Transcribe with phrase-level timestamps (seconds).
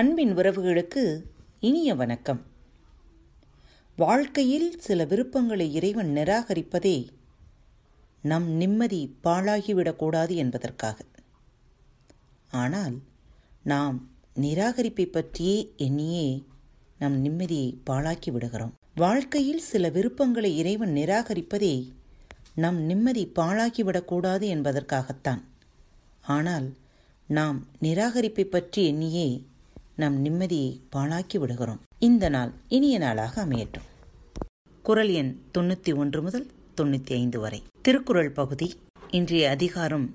[0.00, 1.22] அன்பின் உறவுகளுக்கு
[1.60, 2.46] இனிய வணக்கம்.
[3.96, 7.08] வாழ்க்கையில் சில விருப்பங்களை இறைவன் நிராகரிப்பதே
[8.22, 11.04] நம் நிம்மதி பாழாகிவிடக்கூடாது என்பதற்காக.
[12.50, 12.98] ஆனால்
[13.62, 14.10] நாம்
[14.40, 16.44] நிராகரிப்பை பற்றியே எண்ணியே
[16.98, 18.74] நம் நிம்மதியை பாழாக்கி விடுகிறோம்.
[18.94, 21.92] வாழ்க்கையில் சில விருப்பங்களை இறைவன் நிராகரிப்பதே
[22.54, 25.44] நம் நிம்மதி பாழாகிவிடக்கூடாது என்பதற்காகத்தான்.
[26.20, 26.76] ஆனால்
[27.26, 29.48] நாம் நிராகரிப்பை பற்றி எண்ணியே
[30.00, 31.80] நம் நிம்மதியை பாழாக்கி விடுகிறோம்.
[31.98, 33.88] இந்த நாள் இனிய நாளாக அமையட்டும்.
[34.82, 37.62] குரல் எண் தொண்ணூற்றி ஒன்று முதல் தொண்ணூற்றி ஐந்து வரை.
[37.82, 38.68] திருக்குறள் பகுதி
[39.10, 40.06] இன்றைய அதிகாரம்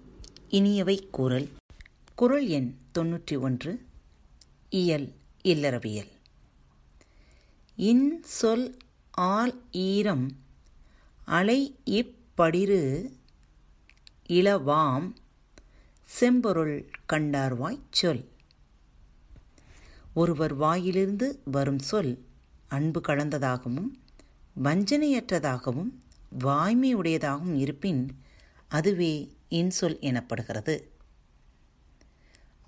[0.50, 1.48] இனியவை கூறல்.
[2.16, 3.74] குரல் எண் தொன்னூற்றி ஒன்று
[4.70, 5.08] இயல்
[5.44, 6.12] இல்லறவியல்.
[7.76, 8.78] இன் சொல்
[9.12, 10.28] ஆல் ஈரம்
[11.26, 12.82] அலை இப்படிரு
[14.28, 15.12] இளவாம்
[16.04, 18.24] செம்பொருள் கண்டார்வாய்ச் சொல்.
[20.16, 22.26] ஒருவர் வாயிலிருந்து வரும் சொல்
[22.68, 23.90] அன்பு கலந்ததாகவும்
[24.64, 25.92] வஞ்சனையற்றதாகவும்
[26.40, 28.02] வாய்மையுடையதாகவும் இருப்பின்
[28.68, 29.14] அதுவே
[29.50, 30.76] இன்சொல் எனப்படுகிறது.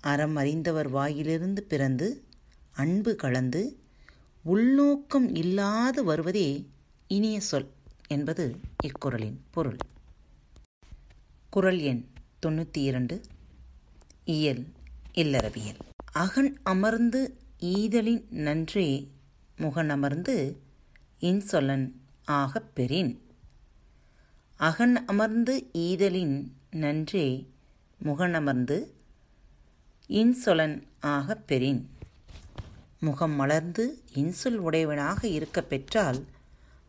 [0.00, 2.24] அறம் அறிந்தவர் வாயிலிருந்து பிறந்து
[2.72, 3.62] அன்பு கலந்து
[4.44, 6.48] உள்நோக்கம் இல்லாது வருவதே
[7.08, 7.70] இனிய சொல்
[8.08, 8.46] என்பது
[8.84, 9.76] இக்குறளின் பொருள்.
[11.50, 12.04] குரல் எண்
[12.46, 13.20] தொண்ணூற்றி இரண்டு.
[14.24, 14.64] இயல்
[15.14, 15.80] இல்லறவியல்.
[16.18, 19.10] அகன் அமர்ந்து ஈதலின் நன்றே
[19.58, 20.56] முகனமர்ந்து
[21.20, 21.90] இன்சொலன்
[22.28, 23.20] ஆகப் பெறின்.
[24.56, 27.50] அகன் அமர்ந்து ஈதலின் நன்றே
[28.04, 28.86] முகனமர்ந்து
[30.08, 31.90] இன்சொலன் ஆகப் பெறின்.
[33.00, 36.24] முகம் மலர்ந்து இன்சொல் உடையவனாக இருக்கப் பெற்றால்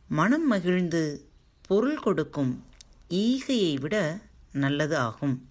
[0.08, 1.30] மனம் மகிழ்ந்து
[1.68, 2.64] பொருள் கொடுக்கும்
[3.10, 4.20] ஈகையை விட
[4.52, 5.50] நல்லது ஆகும்.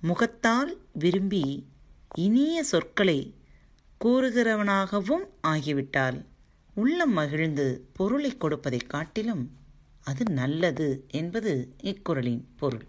[0.00, 1.70] முகத்தால் விரும்பி
[2.14, 3.34] இனிய சொற்களை
[4.04, 6.26] கூறுகிறவனாகவும் ஆகிவிட்டால்
[6.74, 9.56] உள்ளம் மகிழ்ந்து பொருளை கொடுப்பதைக் காட்டிலும்
[10.02, 12.86] அது நல்லது என்பது இக்குறளின் பொருள்.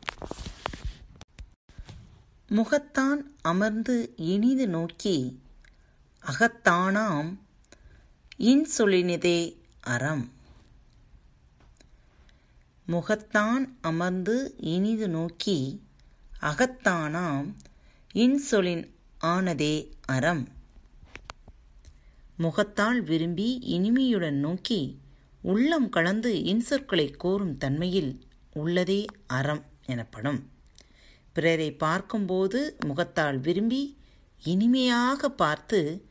[2.49, 5.41] முகத்தான் அமர்ந்து இனிது நோக்கி
[6.25, 7.37] அகத்தானாம்
[8.39, 10.31] இன்சொலினிதே அறம்.
[12.87, 15.83] முகத்தான் அமர்ந்து இனிது நோக்கி
[16.41, 17.53] அகத்தானாம்
[18.13, 18.92] இன்சொலின்
[19.25, 20.47] ஆனதே அறம்.
[22.37, 24.99] முகத்தால் விரும்பி இனிமையுடன் நோக்கி
[25.41, 28.19] உள்ளம் கலந்து இன்சொற்களை கோரும் தன்மையில்
[28.55, 30.49] உள்ளதே அறம் எனப்படும்.
[31.33, 33.97] பிறரை பார்க்கும்போது முகத்தால் விரும்பி
[34.43, 36.05] இனிமையாக பார்த்து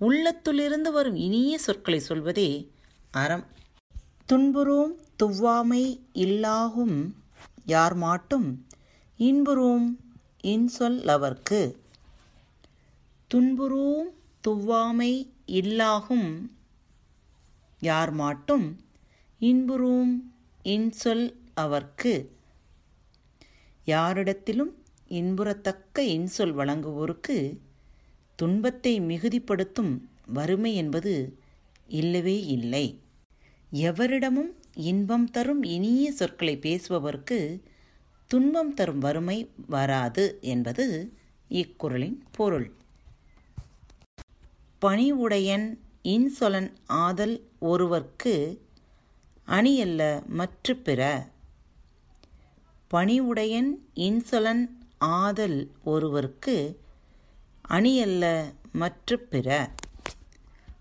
[0.00, 2.72] உள்ளத்துலிருந்து வரும் இனிய சொற்களை சொல்வதே
[3.10, 3.46] அறம்.
[4.26, 7.14] துன்புறும் துவ்வாமை இல்லாகும்
[7.64, 8.66] யார் மாட்டும்
[9.16, 10.00] இன்புறும்
[10.44, 11.86] இன்சொல் அவர்க்கு
[13.30, 14.08] துன்புறும்
[14.48, 15.12] துவ்வாமை
[15.46, 16.50] இல்லாகும்.
[17.80, 18.80] யார் மாட்டும்
[19.38, 20.34] இன்புறும்
[20.64, 22.30] இன்சொல் அவர்க்கு.
[23.86, 24.72] யாரிடத்திலும்
[25.08, 27.36] இன்புறத்தக்க இன்சொல் வழங்குவோருக்கு
[28.36, 29.92] துன்பத்தை மிகுதிப்படுத்தும்
[30.26, 31.14] வறுமை என்பது
[31.86, 33.02] இல்லவே இல்லை.
[33.72, 37.60] எவரிடமும் இன்பம் தரும் இனிய சொற்களை பேசுபவர்க்கு
[38.26, 41.12] துன்பம் தரும் வறுமை வராது என்பது
[41.50, 42.72] இக்குறளின் பொருள்.
[44.82, 48.58] பணிவுடையன் இன்சொலன் ஆதல் ஒருவர்க்கு
[49.48, 51.00] அணியல்ல மற்று பிற
[52.90, 54.64] பணிவுடையன் இன்சொலன்
[54.98, 56.76] ஆதல் ஒருவர்க்கு
[57.68, 59.70] அணியல்ல மற்று பிற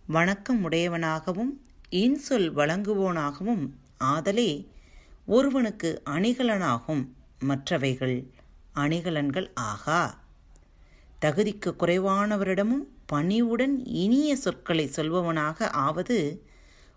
[0.08, 1.52] வணக்கம் உடையவனாகவும்
[1.92, 3.70] இன்சொல் வழங்குவோனாகவும்
[4.04, 4.68] ஆதலே
[5.26, 7.08] ஒருவனுக்கு அணிகலனாகும்
[7.48, 8.28] மற்றவைகள்
[8.76, 10.20] அணிகலன்கள் ஆகா.
[11.22, 16.46] தகுதிக்கு குறைவானவரிடமும் பணிவுடன் இனிய சொற்களை சொல்பவனாக ஆவது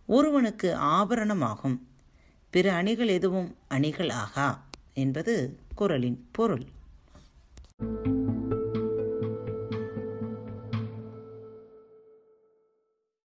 [0.06, 1.78] ஒருவனுக்கு ஆபரணமாகும்.
[2.50, 6.64] பிற அணிகள் எதுவும் அணிகள் ஆகா என்பது குரலின் பொருள்.